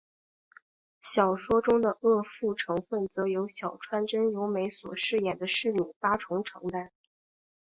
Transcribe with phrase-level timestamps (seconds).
[1.01, 6.91] 小说中的恶妇成份则由小川真由美所饰演的侍女八重承担。